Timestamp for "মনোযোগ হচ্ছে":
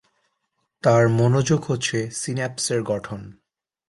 1.09-2.11